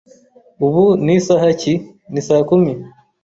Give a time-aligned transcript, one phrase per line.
[0.65, 1.73] "Ubu ni isaha ki?"
[2.11, 2.71] "Ni saa kumi."